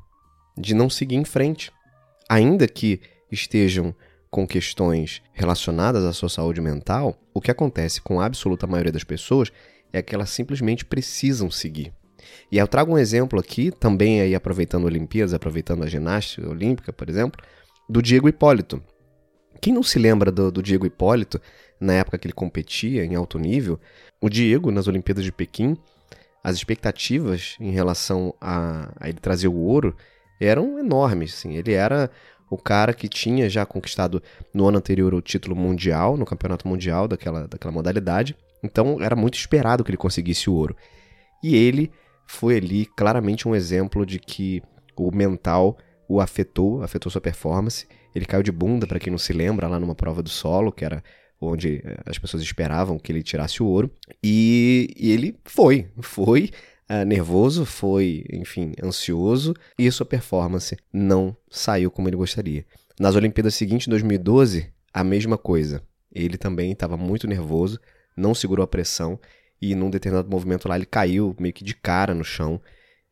de 0.56 0.72
não 0.72 0.88
seguir 0.88 1.16
em 1.16 1.24
frente. 1.24 1.70
Ainda 2.28 2.66
que 2.66 3.00
estejam 3.30 3.94
com 4.30 4.46
questões 4.46 5.22
relacionadas 5.32 6.04
à 6.04 6.12
sua 6.12 6.28
saúde 6.28 6.60
mental, 6.60 7.16
o 7.32 7.40
que 7.40 7.50
acontece 7.50 8.00
com 8.00 8.20
a 8.20 8.24
absoluta 8.24 8.66
maioria 8.66 8.92
das 8.92 9.04
pessoas 9.04 9.52
é 9.92 10.02
que 10.02 10.14
elas 10.14 10.30
simplesmente 10.30 10.84
precisam 10.84 11.50
seguir. 11.50 11.92
E 12.50 12.58
eu 12.58 12.66
trago 12.66 12.92
um 12.92 12.98
exemplo 12.98 13.38
aqui, 13.38 13.70
também 13.70 14.20
aí 14.20 14.34
aproveitando 14.34 14.84
Olimpíadas, 14.84 15.34
aproveitando 15.34 15.84
a 15.84 15.86
ginástica 15.86 16.48
olímpica, 16.48 16.92
por 16.92 17.08
exemplo, 17.08 17.44
do 17.88 18.00
Diego 18.00 18.28
Hipólito. 18.28 18.82
Quem 19.64 19.72
não 19.72 19.82
se 19.82 19.98
lembra 19.98 20.30
do, 20.30 20.52
do 20.52 20.62
Diego 20.62 20.84
Hipólito, 20.84 21.40
na 21.80 21.94
época 21.94 22.18
que 22.18 22.26
ele 22.26 22.34
competia 22.34 23.02
em 23.02 23.14
alto 23.14 23.38
nível, 23.38 23.80
o 24.20 24.28
Diego, 24.28 24.70
nas 24.70 24.86
Olimpíadas 24.86 25.24
de 25.24 25.32
Pequim, 25.32 25.74
as 26.42 26.54
expectativas 26.54 27.56
em 27.58 27.70
relação 27.70 28.34
a, 28.38 28.92
a 29.00 29.08
ele 29.08 29.18
trazer 29.18 29.48
o 29.48 29.56
ouro 29.56 29.96
eram 30.38 30.78
enormes. 30.78 31.32
Assim. 31.32 31.54
Ele 31.56 31.72
era 31.72 32.10
o 32.50 32.58
cara 32.58 32.92
que 32.92 33.08
tinha 33.08 33.48
já 33.48 33.64
conquistado 33.64 34.22
no 34.52 34.68
ano 34.68 34.76
anterior 34.76 35.14
o 35.14 35.22
título 35.22 35.56
mundial, 35.56 36.18
no 36.18 36.26
campeonato 36.26 36.68
mundial 36.68 37.08
daquela, 37.08 37.48
daquela 37.48 37.72
modalidade. 37.72 38.36
Então 38.62 38.98
era 39.00 39.16
muito 39.16 39.38
esperado 39.38 39.82
que 39.82 39.88
ele 39.90 39.96
conseguisse 39.96 40.50
o 40.50 40.54
ouro. 40.54 40.76
E 41.42 41.56
ele 41.56 41.90
foi 42.26 42.58
ali 42.58 42.84
claramente 42.84 43.48
um 43.48 43.54
exemplo 43.54 44.04
de 44.04 44.18
que 44.18 44.62
o 44.94 45.10
mental 45.10 45.78
o 46.08 46.20
afetou, 46.20 46.82
afetou 46.82 47.10
sua 47.10 47.20
performance. 47.20 47.86
Ele 48.14 48.24
caiu 48.24 48.42
de 48.42 48.52
bunda, 48.52 48.86
para 48.86 48.98
quem 48.98 49.10
não 49.10 49.18
se 49.18 49.32
lembra, 49.32 49.68
lá 49.68 49.78
numa 49.78 49.94
prova 49.94 50.22
do 50.22 50.28
solo, 50.28 50.72
que 50.72 50.84
era 50.84 51.02
onde 51.40 51.82
eh, 51.84 52.00
as 52.06 52.18
pessoas 52.18 52.42
esperavam 52.42 52.98
que 52.98 53.10
ele 53.10 53.22
tirasse 53.22 53.62
o 53.62 53.66
ouro. 53.66 53.90
E, 54.22 54.94
e 54.96 55.10
ele 55.10 55.36
foi, 55.44 55.88
foi 56.00 56.50
uh, 56.90 57.04
nervoso, 57.04 57.64
foi, 57.64 58.24
enfim, 58.32 58.72
ansioso, 58.82 59.54
e 59.78 59.90
sua 59.90 60.06
performance 60.06 60.76
não 60.92 61.36
saiu 61.50 61.90
como 61.90 62.08
ele 62.08 62.16
gostaria. 62.16 62.64
Nas 62.98 63.16
Olimpíadas 63.16 63.54
seguintes, 63.54 63.86
em 63.86 63.90
2012, 63.90 64.72
a 64.92 65.02
mesma 65.02 65.36
coisa. 65.36 65.82
Ele 66.12 66.38
também 66.38 66.70
estava 66.70 66.96
muito 66.96 67.26
nervoso, 67.26 67.80
não 68.16 68.34
segurou 68.34 68.62
a 68.62 68.68
pressão, 68.68 69.18
e 69.60 69.74
num 69.74 69.90
determinado 69.90 70.30
movimento 70.30 70.68
lá 70.68 70.76
ele 70.76 70.86
caiu 70.86 71.34
meio 71.38 71.52
que 71.52 71.64
de 71.64 71.74
cara 71.74 72.14
no 72.14 72.24
chão. 72.24 72.60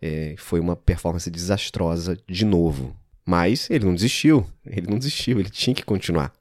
É, 0.03 0.35
foi 0.37 0.59
uma 0.59 0.75
performance 0.75 1.31
desastrosa 1.31 2.19
de 2.29 2.45
novo. 2.45 2.97
Mas 3.25 3.71
ele 3.71 3.85
não 3.85 3.95
desistiu, 3.95 4.45
ele 4.67 4.89
não 4.89 4.99
desistiu, 4.99 5.39
ele 5.39 5.49
tinha 5.49 5.75
que 5.75 5.85
continuar. 5.85 6.33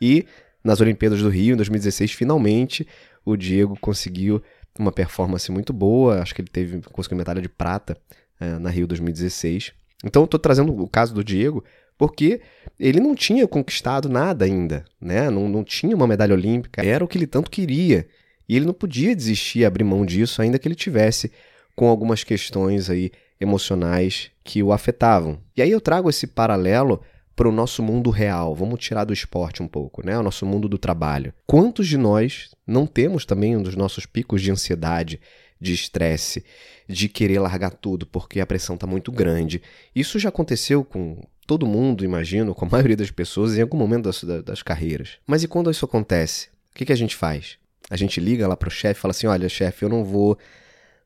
E 0.00 0.24
nas 0.62 0.80
Olimpíadas 0.80 1.20
do 1.20 1.28
Rio, 1.28 1.54
em 1.54 1.56
2016, 1.56 2.12
finalmente 2.12 2.86
o 3.24 3.36
Diego 3.36 3.76
conseguiu 3.80 4.40
uma 4.78 4.92
performance 4.92 5.50
muito 5.50 5.72
boa. 5.72 6.20
Acho 6.20 6.34
que 6.34 6.40
ele 6.40 6.48
teve 6.48 6.80
conseguiu 6.92 7.18
medalha 7.18 7.42
de 7.42 7.48
prata 7.48 7.96
é, 8.38 8.58
na 8.58 8.70
Rio 8.70 8.86
2016. 8.86 9.72
Então, 10.04 10.24
estou 10.24 10.38
trazendo 10.38 10.72
o 10.80 10.88
caso 10.88 11.14
do 11.14 11.24
Diego 11.24 11.64
porque 11.96 12.40
ele 12.80 12.98
não 12.98 13.14
tinha 13.14 13.46
conquistado 13.46 14.08
nada 14.08 14.44
ainda, 14.44 14.84
né? 15.00 15.30
Não, 15.30 15.48
não 15.48 15.62
tinha 15.62 15.94
uma 15.94 16.06
medalha 16.06 16.34
olímpica, 16.34 16.84
era 16.84 17.04
o 17.04 17.06
que 17.06 17.16
ele 17.16 17.26
tanto 17.26 17.50
queria. 17.50 18.08
E 18.48 18.56
ele 18.56 18.66
não 18.66 18.74
podia 18.74 19.14
desistir, 19.14 19.64
abrir 19.64 19.84
mão 19.84 20.04
disso, 20.04 20.42
ainda 20.42 20.58
que 20.58 20.66
ele 20.66 20.74
tivesse 20.74 21.30
com 21.74 21.88
algumas 21.88 22.22
questões 22.24 22.90
aí 22.90 23.10
emocionais 23.40 24.30
que 24.44 24.62
o 24.62 24.72
afetavam. 24.72 25.38
E 25.56 25.62
aí 25.62 25.70
eu 25.70 25.80
trago 25.80 26.08
esse 26.08 26.26
paralelo 26.26 27.02
para 27.34 27.48
o 27.48 27.52
nosso 27.52 27.82
mundo 27.82 28.10
real. 28.10 28.54
Vamos 28.54 28.80
tirar 28.80 29.04
do 29.04 29.12
esporte 29.12 29.62
um 29.62 29.68
pouco, 29.68 30.04
né? 30.04 30.18
O 30.18 30.22
nosso 30.22 30.46
mundo 30.46 30.68
do 30.68 30.78
trabalho. 30.78 31.32
Quantos 31.46 31.88
de 31.88 31.96
nós 31.96 32.50
não 32.66 32.86
temos 32.86 33.24
também 33.24 33.56
um 33.56 33.62
dos 33.62 33.74
nossos 33.74 34.06
picos 34.06 34.42
de 34.42 34.50
ansiedade, 34.50 35.20
de 35.60 35.72
estresse, 35.72 36.44
de 36.88 37.08
querer 37.08 37.38
largar 37.40 37.70
tudo 37.70 38.06
porque 38.06 38.40
a 38.40 38.46
pressão 38.46 38.74
está 38.74 38.86
muito 38.86 39.10
grande? 39.10 39.62
Isso 39.94 40.18
já 40.18 40.28
aconteceu 40.28 40.84
com 40.84 41.20
todo 41.46 41.66
mundo, 41.66 42.04
imagino, 42.04 42.54
com 42.54 42.64
a 42.64 42.68
maioria 42.70 42.96
das 42.96 43.10
pessoas 43.10 43.56
em 43.56 43.62
algum 43.62 43.76
momento 43.76 44.04
das, 44.04 44.22
das 44.44 44.62
carreiras. 44.62 45.18
Mas 45.26 45.42
e 45.42 45.48
quando 45.48 45.70
isso 45.70 45.84
acontece? 45.84 46.48
O 46.70 46.74
que, 46.74 46.86
que 46.86 46.92
a 46.92 46.96
gente 46.96 47.16
faz? 47.16 47.58
A 47.90 47.96
gente 47.96 48.20
liga 48.20 48.46
lá 48.46 48.56
pro 48.56 48.70
chefe 48.70 48.98
e 48.98 49.02
fala 49.02 49.10
assim: 49.10 49.26
olha, 49.26 49.48
chefe, 49.48 49.84
eu 49.84 49.88
não 49.88 50.04
vou 50.04 50.38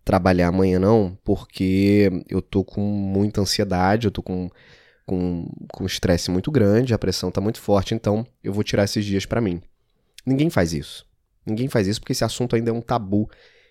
trabalhar 0.07 0.47
amanhã 0.47 0.79
não, 0.79 1.19
porque 1.25 2.09
eu 2.29 2.41
tô 2.41 2.63
com 2.63 2.81
muita 2.81 3.41
ansiedade, 3.41 4.07
eu 4.07 4.11
tô 4.13 4.23
com 4.23 4.49
com, 5.05 5.49
com 5.73 5.87
estresse 5.87 6.31
muito 6.31 6.51
grande, 6.51 6.93
a 6.93 6.99
pressão 6.99 7.29
está 7.29 7.41
muito 7.41 7.61
forte, 7.61 7.95
então 7.95 8.27
eu 8.43 8.53
vou 8.53 8.65
tirar 8.65 8.85
esses 8.85 9.05
dias 9.05 9.25
para 9.25 9.41
mim. 9.41 9.63
Ninguém 10.25 10.51
faz 10.51 10.73
isso. 10.73 11.07
Ninguém 11.47 11.69
faz 11.69 11.87
isso 11.87 12.01
porque 12.01 12.13
esse 12.13 12.25
assunto 12.25 12.57
ainda 12.57 12.71
é 12.71 12.73
um 12.73 12.81
tabu. 12.81 13.31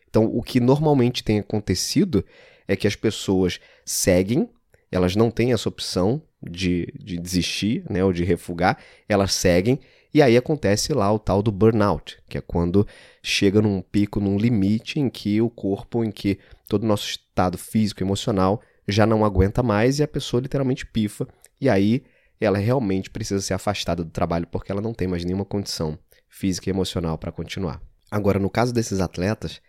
Então, 0.10 0.26
o 0.26 0.42
que 0.42 0.62
normalmente 0.62 1.26
tem 1.26 1.40
acontecido 1.40 2.24
é 2.68 2.76
que 2.76 2.88
as 2.88 2.96
pessoas 2.96 3.60
seguem, 3.84 4.50
elas 4.90 5.14
não 5.16 5.30
têm 5.30 5.52
essa 5.52 5.68
opção 5.68 6.22
de, 6.42 6.88
de 6.98 7.18
desistir, 7.18 7.84
né, 7.90 8.02
ou 8.02 8.14
de 8.14 8.24
refugar, 8.24 8.78
elas 9.10 9.34
seguem, 9.34 9.80
e 10.16 10.22
aí 10.22 10.38
acontece 10.38 10.94
lá 10.94 11.12
o 11.12 11.20
tal 11.20 11.44
do 11.44 11.52
burnout, 11.52 12.18
que 12.30 12.38
é 12.38 12.42
quando 12.42 12.88
chega 13.22 13.62
num 13.62 13.82
pico, 13.82 14.18
num 14.22 14.38
limite 14.38 14.98
em 14.98 15.10
que 15.10 15.42
o 15.42 15.50
corpo, 15.50 16.06
em 16.06 16.10
que 16.10 16.40
todo 16.70 16.84
o 16.84 16.88
nosso 16.88 17.10
estado 17.10 17.58
físico 17.58 18.02
e 18.02 18.06
emocional 18.06 18.62
já 18.88 19.06
não 19.06 19.26
aguenta 19.26 19.62
mais 19.62 20.00
e 20.00 20.04
a 20.04 20.08
pessoa 20.08 20.40
literalmente 20.40 20.86
pifa. 20.86 21.28
E 21.60 21.68
aí 21.68 22.02
ela 22.40 22.58
realmente 22.58 23.10
precisa 23.10 23.42
ser 23.42 23.56
afastada 23.56 24.06
do 24.06 24.10
trabalho 24.10 24.48
porque 24.48 24.72
ela 24.72 24.80
não 24.80 24.94
tem 24.94 25.06
mais 25.06 25.26
nenhuma 25.26 25.44
condição 25.44 26.00
física 26.30 26.70
e 26.70 26.72
emocional 26.72 27.18
para 27.18 27.34
continuar. 27.34 27.82
Agora, 28.10 28.40
no 28.40 28.50
caso 28.50 28.74
desses 28.74 29.02
atletas, 29.02 29.62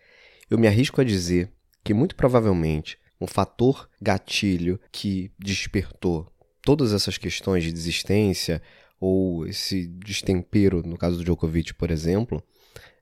eu 0.49 0.57
me 0.57 0.65
arrisco 0.65 1.01
a 1.01 1.03
dizer 1.03 1.51
que 1.83 1.93
muito 1.93 2.15
provavelmente 2.15 2.97
um 3.19 3.27
fator 3.27 3.89
gatilho 4.01 4.79
que 4.93 5.29
despertou 5.37 6.31
todas 6.61 6.93
essas 6.93 7.17
questões 7.17 7.65
de 7.65 7.73
desistência 7.73 8.61
ou 8.99 9.45
esse 9.45 9.87
destempero, 9.87 10.81
no 10.83 10.97
caso 10.97 11.17
do 11.17 11.23
Djokovic, 11.23 11.73
por 11.73 11.91
exemplo, 11.91 12.43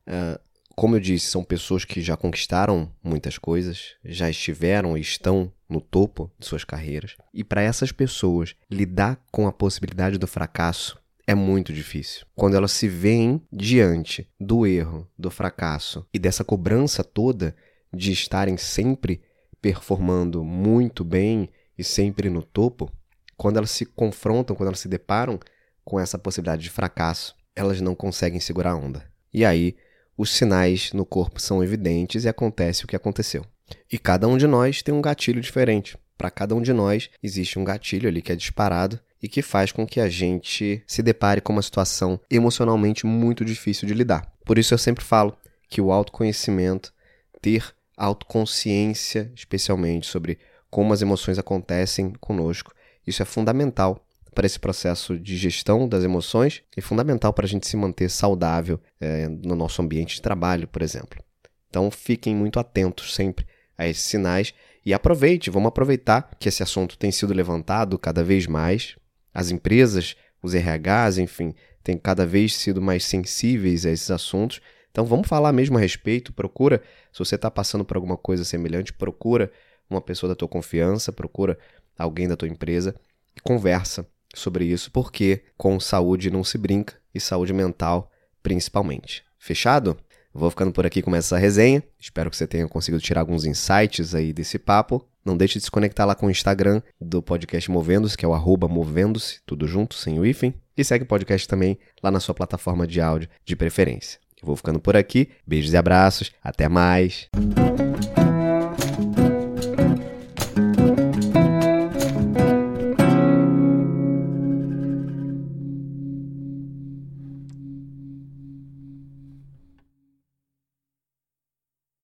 uh, 0.08 0.40
como 0.76 0.98
eu 0.98 1.00
disse, 1.00 1.28
são 1.28 1.44
pessoas 1.44 1.86
que 1.86 2.02
já 2.02 2.18
conquistaram 2.18 2.92
muitas 3.02 3.38
coisas, 3.38 3.96
já 4.04 4.30
estiveram 4.30 4.98
e 4.98 5.02
estão 5.02 5.52
no 5.70 5.80
topo 5.80 6.30
de 6.38 6.46
suas 6.46 6.66
carreiras. 6.66 7.16
E 7.34 7.46
para 7.46 7.62
essas 7.62 7.94
pessoas, 7.94 8.56
lidar 8.70 9.24
com 9.32 9.48
a 9.48 9.54
possibilidade 9.54 10.18
do 10.18 10.28
fracasso 10.28 11.00
é 11.26 11.34
muito 11.34 11.74
difícil. 11.74 12.26
Quando 12.36 12.56
elas 12.56 12.72
se 12.72 12.90
veem 12.90 13.42
diante 13.52 14.30
do 14.40 14.68
erro, 14.68 15.08
do 15.18 15.32
fracasso 15.32 16.06
e 16.14 16.20
dessa 16.20 16.44
cobrança 16.44 17.04
toda 17.04 17.56
de 17.92 18.12
estarem 18.12 18.58
sempre 18.58 19.22
performando 19.62 20.44
muito 20.44 21.04
bem 21.04 21.50
e 21.78 21.84
sempre 21.84 22.30
no 22.30 22.44
topo, 22.44 22.92
quando 23.38 23.58
elas 23.58 23.72
se 23.72 23.86
confrontam, 23.86 24.56
quando 24.56 24.68
elas 24.68 24.80
se 24.80 24.88
deparam 24.88 25.40
com 25.86 26.00
essa 26.00 26.18
possibilidade 26.18 26.64
de 26.64 26.70
fracasso, 26.70 27.36
elas 27.56 27.80
não 27.80 27.96
conseguem 27.96 28.40
segurar 28.40 28.72
a 28.72 28.76
onda. 28.76 29.06
E 29.32 29.46
aí, 29.46 29.78
os 30.18 30.32
sinais 30.32 30.92
no 30.92 31.06
corpo 31.06 31.40
são 31.40 31.64
evidentes 31.64 32.26
e 32.26 32.30
acontece 32.30 32.84
o 32.84 32.88
que 32.88 32.96
aconteceu. 32.96 33.46
E 33.92 33.98
cada 33.98 34.28
um 34.28 34.38
de 34.38 34.48
nós 34.48 34.82
tem 34.82 34.94
um 34.94 35.02
gatilho 35.02 35.40
diferente. 35.40 35.98
Para 36.18 36.32
cada 36.32 36.56
um 36.56 36.62
de 36.62 36.74
nós 36.74 37.10
existe 37.22 37.60
um 37.60 37.64
gatilho 37.64 38.08
ali 38.08 38.22
que 38.22 38.32
é 38.32 38.36
disparado 38.36 39.00
e 39.22 39.28
que 39.28 39.42
faz 39.42 39.72
com 39.72 39.86
que 39.86 40.00
a 40.00 40.08
gente 40.08 40.84
se 40.88 41.02
depare 41.02 41.42
com 41.42 41.52
uma 41.52 41.62
situação 41.62 42.20
emocionalmente 42.30 43.06
muito 43.06 43.44
difícil 43.44 43.88
de 43.88 43.94
lidar. 43.94 44.32
Por 44.46 44.58
isso 44.58 44.74
eu 44.74 44.78
sempre 44.78 45.04
falo 45.04 45.36
que 45.70 45.82
o 45.82 45.92
autoconhecimento, 45.92 46.94
ter 47.42 47.74
autoconsciência, 47.98 49.32
especialmente 49.36 50.08
sobre 50.08 50.38
como 50.70 50.94
as 50.94 51.02
emoções 51.02 51.40
acontecem 51.40 52.14
conosco, 52.20 52.74
isso 53.06 53.22
é 53.22 53.26
fundamental 53.26 54.05
para 54.36 54.46
esse 54.46 54.60
processo 54.60 55.18
de 55.18 55.38
gestão 55.38 55.88
das 55.88 56.04
emoções 56.04 56.62
e 56.76 56.82
fundamental 56.82 57.34
para 57.34 57.46
a 57.46 57.48
gente 57.48 57.66
se 57.66 57.78
manter 57.78 58.10
saudável 58.10 58.80
é, 59.00 59.28
no 59.28 59.56
nosso 59.56 59.82
ambiente 59.82 60.16
de 60.16 60.22
trabalho, 60.22 60.68
por 60.68 60.82
exemplo. 60.82 61.24
Então 61.70 61.90
fiquem 61.90 62.36
muito 62.36 62.60
atentos 62.60 63.16
sempre 63.16 63.48
a 63.78 63.88
esses 63.88 64.04
sinais 64.04 64.54
e 64.86 64.94
aproveite, 64.94 65.50
vamos 65.50 65.70
aproveitar 65.70 66.36
que 66.40 66.48
esse 66.48 66.62
assunto 66.62 66.98
tem 66.98 67.12
sido 67.12 67.34
levantado 67.34 67.98
cada 67.98 68.24
vez 68.24 68.46
mais. 68.46 68.96
As 69.34 69.50
empresas, 69.50 70.16
os 70.44 70.54
RHs, 70.54 71.18
enfim, 71.18 71.56
têm 71.84 71.98
cada 71.98 72.26
vez 72.26 72.54
sido 72.54 72.82
mais 72.82 73.04
sensíveis 73.06 73.86
a 73.86 73.90
esses 73.90 74.12
assuntos. 74.12 74.62
Então 74.92 75.06
vamos 75.06 75.28
falar 75.28 75.52
mesmo 75.52 75.78
a 75.78 75.82
respeito. 75.82 76.32
Procura, 76.34 76.82
se 77.12 77.20
você 77.20 77.36
está 77.36 77.50
passando 77.50 77.84
por 77.84 77.98
alguma 77.98 78.16
coisa 78.16 78.44
semelhante, 78.44 78.94
procura 78.94 79.52
uma 79.90 80.02
pessoa 80.02 80.30
da 80.30 80.36
tua 80.36 80.48
confiança, 80.48 81.12
procura 81.12 81.58
alguém 81.98 82.28
da 82.28 82.36
tua 82.36 82.48
empresa 82.48 82.96
e 83.36 83.42
conversa 83.42 84.08
sobre 84.36 84.66
isso, 84.66 84.92
porque 84.92 85.42
com 85.58 85.80
saúde 85.80 86.30
não 86.30 86.44
se 86.44 86.58
brinca 86.58 86.96
e 87.14 87.20
saúde 87.20 87.54
mental 87.54 88.12
principalmente. 88.44 89.24
Fechado? 89.40 89.98
Vou 90.34 90.50
ficando 90.50 90.72
por 90.72 90.86
aqui 90.86 91.02
com 91.02 91.16
essa 91.16 91.38
resenha. 91.38 91.82
Espero 92.00 92.30
que 92.30 92.36
você 92.36 92.46
tenha 92.46 92.68
conseguido 92.68 93.02
tirar 93.02 93.22
alguns 93.22 93.46
insights 93.46 94.14
aí 94.14 94.34
desse 94.34 94.60
papo. 94.60 95.04
Não 95.24 95.36
deixe 95.36 95.58
de 95.58 95.66
se 95.66 95.72
conectar 95.72 96.06
lá 96.06 96.14
com 96.14 96.28
o 96.28 96.32
Instagram 96.32 96.82
do 97.00 97.24
podcast 97.24 97.72
Movendo-se, 97.72 98.18
que 98.18 98.26
é 98.26 98.28
o 98.28 98.68
Movendo-se, 98.68 99.40
tudo 99.46 99.66
junto, 99.66 99.96
sem 99.96 100.20
o 100.20 100.26
hífen. 100.26 100.54
E 100.78 100.84
segue 100.84 101.06
o 101.06 101.08
podcast 101.08 101.48
também 101.48 101.80
lá 102.04 102.12
na 102.12 102.20
sua 102.20 102.36
plataforma 102.36 102.86
de 102.86 103.00
áudio 103.00 103.30
de 103.46 103.56
preferência. 103.56 104.20
Vou 104.44 104.56
ficando 104.56 104.80
por 104.80 104.96
aqui. 104.96 105.30
Beijos 105.48 105.74
e 105.74 105.78
abraços. 105.78 106.32
Até 106.44 106.68
mais. 106.68 107.30